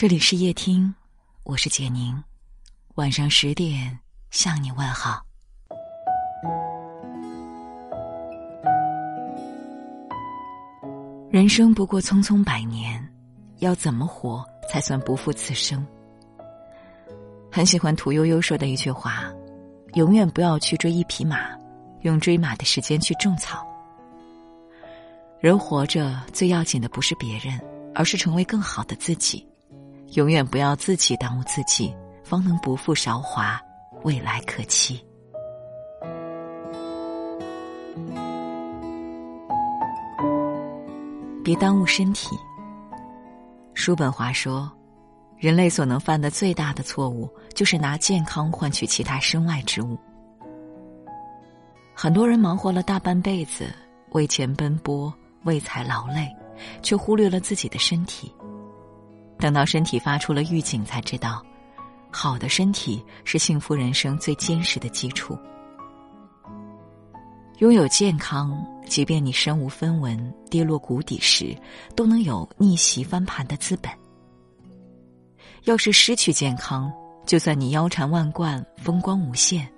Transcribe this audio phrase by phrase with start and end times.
[0.00, 0.94] 这里是夜听，
[1.42, 2.22] 我是简宁。
[2.94, 3.98] 晚上十点
[4.30, 5.20] 向你问好。
[11.32, 13.12] 人生不过匆匆百年，
[13.58, 15.84] 要怎么活才算不负此生？
[17.50, 19.24] 很喜欢屠呦呦说的一句话
[19.94, 21.58] ：“永远不要去追一匹马，
[22.02, 23.66] 用追马的时间去种草。”
[25.42, 27.60] 人活着最要紧的不是别人，
[27.96, 29.44] 而是成为更好的自己。
[30.12, 31.94] 永远不要自己耽误自己，
[32.24, 33.60] 方能不负韶华，
[34.04, 35.04] 未来可期。
[41.44, 42.36] 别耽误身体。
[43.74, 44.70] 叔本华说
[45.36, 49.96] ：“人类所能犯的最大的错误，就是拿健康换取其他身外之物。”
[51.94, 53.72] 很多人忙活了大半辈子，
[54.10, 55.12] 为钱奔波，
[55.44, 56.34] 为财劳累，
[56.82, 58.34] 却忽略了自己的身体。
[59.38, 61.44] 等到身体发出了预警，才知道，
[62.10, 65.38] 好的身体是幸福人生最坚实的基础。
[67.58, 71.56] 拥有健康，即便你身无分文、跌落谷底时，
[71.96, 73.90] 都能有逆袭翻盘的资本。
[75.64, 76.92] 要是失去健康，
[77.26, 79.68] 就算你腰缠万贯、风光无限，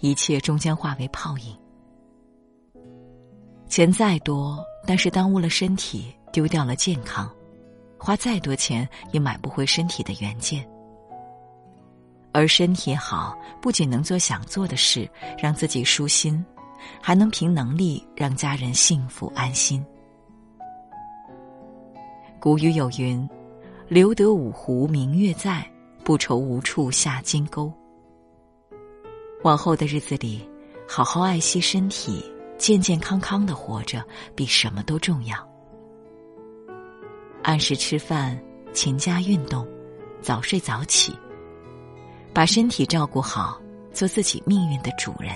[0.00, 1.56] 一切终将化为泡影。
[3.68, 7.30] 钱再多，但是耽误了身体，丢掉了健康。
[8.02, 10.66] 花再多钱也买不回身体的原件，
[12.32, 15.06] 而身体好不仅能做想做的事，
[15.38, 16.42] 让自己舒心，
[16.98, 19.84] 还能凭能力让家人幸福安心。
[22.40, 23.28] 古语有云
[23.86, 25.70] ：“留得五湖明月在，
[26.02, 27.70] 不愁无处下金钩。”
[29.44, 30.48] 往后的日子里，
[30.88, 32.24] 好好爱惜身体，
[32.56, 34.02] 健健康康的活着，
[34.34, 35.49] 比什么都重要。
[37.42, 38.38] 按时吃饭，
[38.72, 39.66] 勤加运动，
[40.20, 41.16] 早睡早起，
[42.34, 43.60] 把身体照顾好，
[43.92, 45.32] 做自己命运的主人。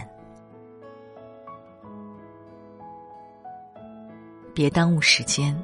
[4.53, 5.59] 别耽误时间。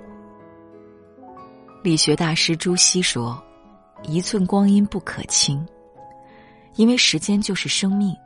[1.84, 3.42] 理学大师朱熹说
[4.02, 5.64] ：“一寸光阴不可轻，
[6.74, 8.16] 因为时间就是生命，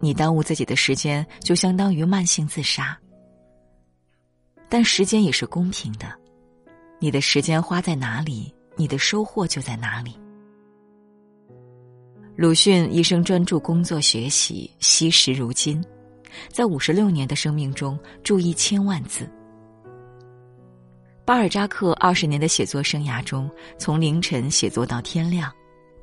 [0.00, 2.98] 你耽误自己的时间，就相当于慢性自杀。
[4.70, 6.20] 但时间也是公平的。”
[7.02, 10.16] 你的时间花在哪里，你的收获就在哪里。
[12.36, 15.82] 鲁迅一生专注工作学习，惜时如金，
[16.48, 19.28] 在五十六年的生命中著一千万字。
[21.24, 25.52] 巴尔扎克二十年的写作生涯中，从凌晨写作到天亮，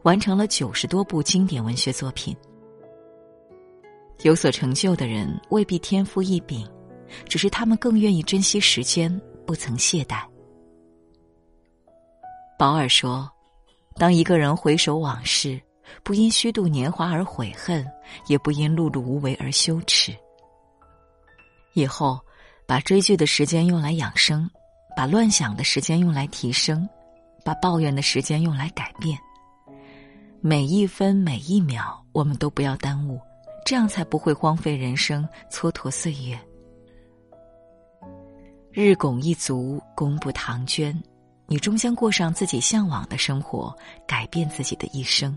[0.03, 2.35] 完成了九十多部经典文学作品。
[4.23, 6.67] 有所成就的人未必天赋异禀，
[7.25, 9.09] 只是他们更愿意珍惜时间，
[9.45, 10.23] 不曾懈怠。
[12.59, 13.31] 保尔说
[13.95, 15.57] ：“当一个人回首往事，
[16.03, 17.89] 不因虚度年华而悔恨，
[18.27, 20.13] 也不因碌碌无为而羞耻。
[21.73, 22.19] 以后，
[22.67, 24.45] 把追剧的时间用来养生，
[24.93, 26.85] 把乱想的时间用来提升，
[27.45, 29.17] 把抱怨的时间用来改变。
[30.41, 33.21] 每一分每一秒，我们都不要耽误，
[33.65, 36.37] 这样才不会荒废人生，蹉跎岁月。
[38.73, 40.93] 日拱一卒，功不唐捐。”
[41.51, 45.35] 你终将过上自己向往的生活，改变自己的一生。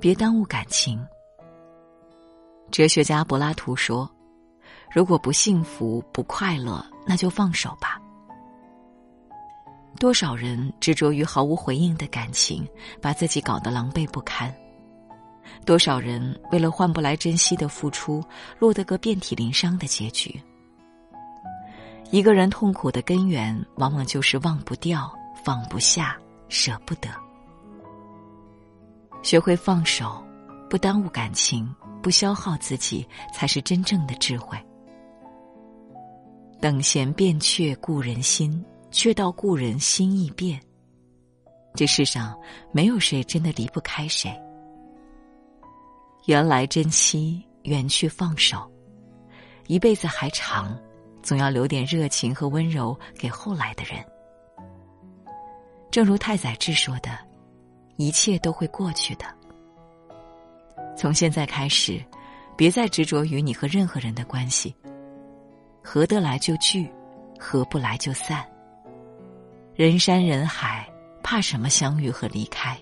[0.00, 1.00] 别耽误感情。
[2.72, 4.10] 哲学家柏拉图说
[4.92, 8.02] ：“如果不幸福、不快乐，那就放手吧。”
[10.00, 12.66] 多少人执着于毫无回应的感情，
[13.00, 14.52] 把自己搞得狼狈不堪。
[15.64, 18.22] 多少人为了换不来珍惜的付出，
[18.58, 20.40] 落得个遍体鳞伤的结局。
[22.10, 25.10] 一个人痛苦的根源，往往就是忘不掉、
[25.44, 26.16] 放不下、
[26.48, 27.08] 舍不得。
[29.22, 30.22] 学会放手，
[30.68, 31.72] 不耽误感情，
[32.02, 34.58] 不消耗自己，才是真正的智慧。
[36.60, 40.60] 等闲变却故人心，却道故人心易变。
[41.74, 42.38] 这世上
[42.72, 44.30] 没有谁真的离不开谁。
[46.26, 48.70] 缘来珍惜，缘去放手。
[49.66, 50.78] 一辈子还长，
[51.22, 54.04] 总要留点热情和温柔给后来的人。
[55.90, 57.18] 正如太宰治说的
[57.96, 59.24] ：“一切都会过去的。”
[60.96, 62.02] 从现在开始，
[62.56, 64.74] 别再执着于你和任何人的关系。
[65.82, 66.88] 合得来就聚，
[67.38, 68.44] 合不来就散。
[69.74, 70.88] 人山人海，
[71.22, 72.78] 怕什么相遇和离开？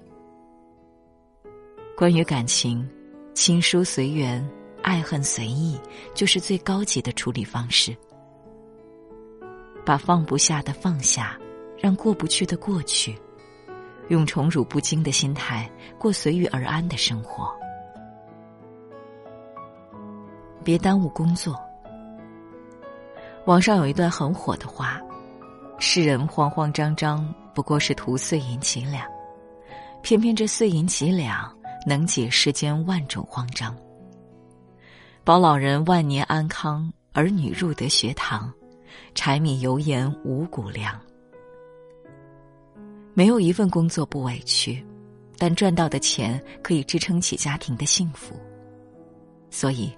[1.96, 2.87] 关于感情。
[3.34, 4.46] 亲疏随缘，
[4.82, 5.80] 爱恨随意
[6.14, 7.96] 就是最高级的处理方式。
[9.84, 11.38] 把放不下的放下，
[11.78, 13.18] 让过不去的过去，
[14.08, 17.50] 用宠辱不惊的心态过随遇而安的生活。
[20.62, 21.58] 别耽误工作。
[23.46, 25.00] 网上有一段很火的话
[25.80, 29.02] ：“世人慌慌张张，不过是图碎银几两，
[30.02, 31.50] 偏偏这碎银几两
[31.86, 33.76] 能解世间万种慌张。
[35.24, 38.52] 保老人万年安康，儿女入得学堂，
[39.14, 40.98] 柴米油盐五谷粮。
[43.14, 44.84] 没有一份工作不委屈，
[45.36, 48.34] 但赚到的钱可以支撑起家庭的幸福。”
[49.52, 49.92] 所以，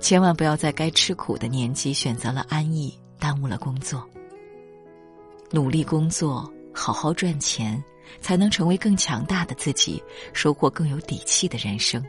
[0.00, 4.04] 千万不要在该吃苦的年纪选择了安逸，耽误了工作。
[5.52, 7.82] 努力工作，好好赚钱，
[8.20, 12.04] 才能成为更强大的自己，收获更有底气的人生。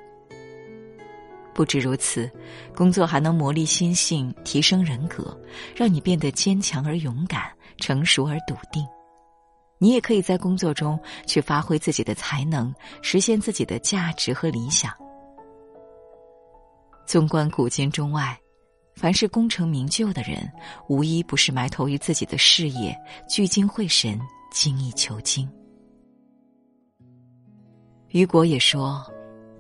[1.54, 2.30] 不止如此，
[2.76, 5.36] 工作还能磨砺心性，提升人格，
[5.76, 8.86] 让你变得坚强而勇敢，成熟而笃定。
[9.80, 14.92] 你也可以在工作中去发挥自己的才能，实现自己的价值和理想。
[17.08, 18.40] 纵观古今中外，
[18.96, 20.52] 凡是功成名就的人，
[20.90, 22.96] 无一不是埋头于自己的事业，
[23.30, 24.20] 聚精会神，
[24.52, 25.50] 精益求精。
[28.10, 29.06] 雨果也说：“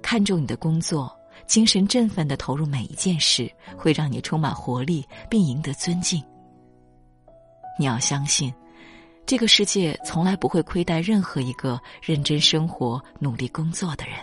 [0.01, 1.13] 看重你的工作，
[1.45, 6.23] 精神振奋的投入每一件事，会让你充满活力，并赢得尊敬。
[7.77, 8.53] 你要相信，
[9.25, 14.15] 这个世界从来不会亏待任何一个认真生活、努力工作的人。”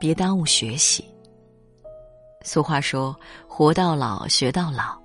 [0.00, 1.04] 别耽误学习。
[2.42, 3.14] 俗话说
[3.46, 4.96] ：“活到老，学到老。”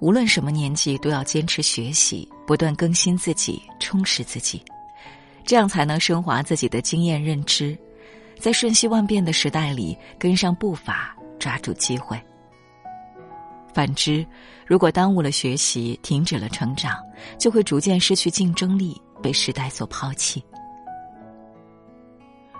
[0.00, 4.62] 无论什么年纪，都要坚持学习，不断更新自己，充实自己，
[5.44, 7.78] 这样才能升华自己的经验认知，
[8.38, 12.20] 在瞬息万变的时代里跟上步伐，抓住机会。
[13.72, 14.24] 反之，
[14.66, 16.96] 如果耽误了学习，停止了成长，
[17.38, 20.44] 就会逐渐失去竞争力，被时代所抛弃。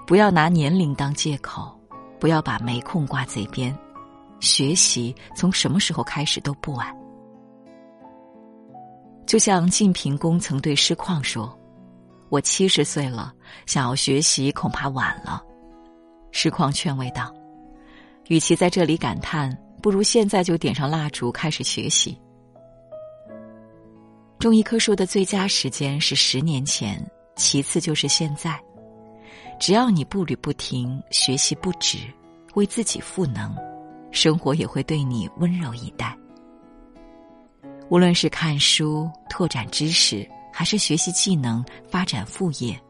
[0.06, 1.73] 不要拿年龄当借口，
[2.19, 3.77] 不要把没空挂嘴边。
[4.41, 6.94] 学习从什么时候开始都不晚。
[9.34, 11.58] 就像晋平公曾对师旷说
[12.31, 13.34] ：“我七十岁了，
[13.66, 15.42] 想要学习恐怕晚了。”
[16.31, 17.34] 师旷劝慰道
[18.31, 19.52] ：“与其在这里感叹，
[19.82, 22.16] 不如现在就点上蜡烛开始学习。
[24.38, 27.04] 种一棵树的最佳时间是十年前，
[27.34, 28.56] 其次就是现在。”
[29.58, 31.98] 只要你步履不停，学习不止，
[32.54, 33.52] 为自己赋能，
[34.12, 36.16] 生活也会对你温柔以待。
[37.90, 42.81] 无论是看书拓展知识，还是学习技能发展副业，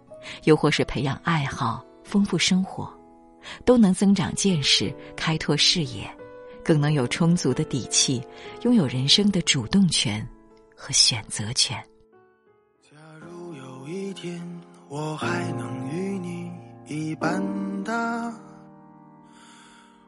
[0.44, 2.92] 又或是培养爱好丰富生活，
[3.64, 6.08] 都能增长见识、开拓视野，
[6.64, 8.22] 更能有充足的底气，
[8.62, 10.26] 拥有人生的主动权
[10.76, 11.76] 和选择权。
[12.82, 14.40] 假如有一天
[14.88, 16.50] 我还能与你。
[16.86, 17.42] 一般
[17.82, 18.30] 大，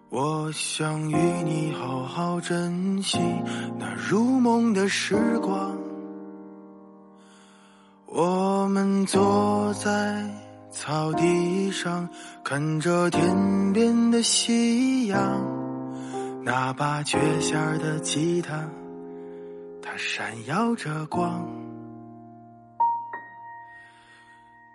[0.08, 3.18] 我想与你好好珍惜
[3.76, 5.76] 那如梦的时光。
[8.06, 10.24] 我们坐在
[10.70, 12.08] 草地上，
[12.44, 15.18] 看着天边的夕阳，
[16.44, 18.64] 那把缺弦的吉他，
[19.82, 21.44] 它闪耀着光。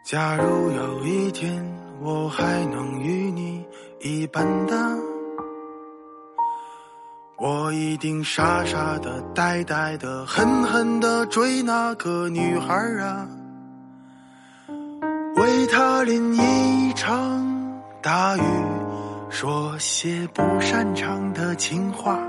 [0.04, 1.66] 假如有一天。
[2.04, 3.64] 我还能与你
[4.00, 4.76] 一般大，
[7.44, 13.28] 我一定傻傻的、呆呆的、狠狠的追那个女孩啊，
[15.38, 18.44] 为她淋一场大雨，
[19.32, 22.20] 说些不擅长的情话。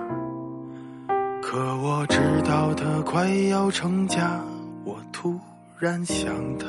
[1.42, 4.40] 可我知道她快要成家，
[4.82, 5.38] 我突
[5.78, 6.66] 然想她。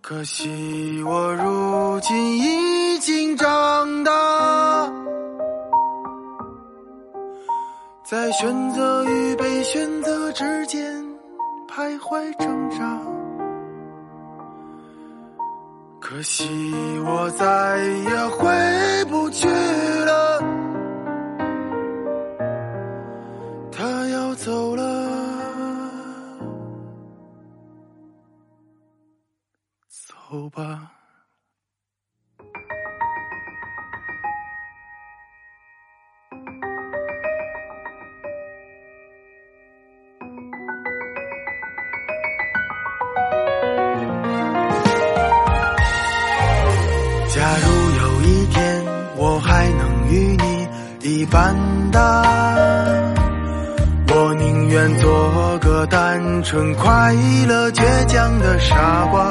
[0.00, 4.12] 可惜我如今已经长大，
[8.12, 11.02] 在选择与被选择之间
[11.66, 13.00] 徘徊挣扎。
[15.98, 16.44] 可惜
[17.06, 18.91] 我再也回
[51.22, 51.54] 一般
[51.92, 52.24] 大。
[54.08, 57.14] 我宁愿做个单纯、快
[57.46, 59.30] 乐、倔强的傻瓜。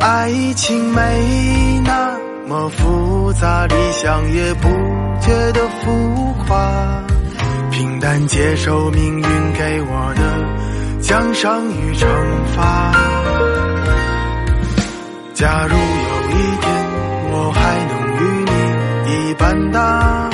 [0.00, 2.18] 爱情没那
[2.48, 4.68] 么复杂，理想也不
[5.20, 6.72] 觉得浮夸。
[7.70, 12.06] 平淡接受命运给我的奖赏与惩
[12.56, 12.92] 罚。
[15.34, 16.75] 假如有一天
[19.46, 20.30] 与你一般大，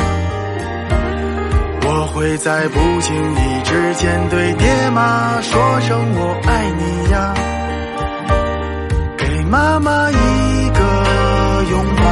[1.85, 7.35] 我会在不经意之间对爹妈说声我爱你呀，
[9.19, 10.14] 给妈妈一
[10.71, 12.02] 个拥抱，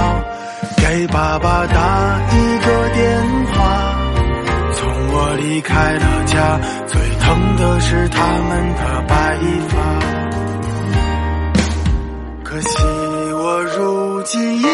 [0.77, 3.01] 给爸爸打一个电
[3.47, 3.57] 话。
[4.73, 9.39] 从我离开了家，最疼的是他们的白
[9.69, 9.77] 发。
[12.45, 12.79] 可惜
[13.33, 14.65] 我如今已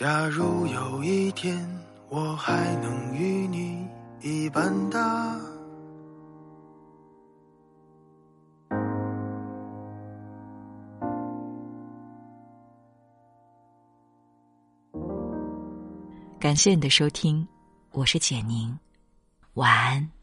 [0.00, 1.54] 假如有一天
[2.08, 3.86] 我还能与你
[4.22, 5.38] 一般大，
[16.38, 17.46] 感谢你的收听，
[17.92, 18.74] 我是简宁，
[19.52, 20.19] 晚安。